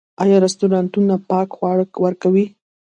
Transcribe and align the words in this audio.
آیا 0.23 0.37
رستورانتونه 0.45 1.13
پاک 1.29 1.49
خواړه 1.57 1.85
ورکوي؟ 2.03 2.45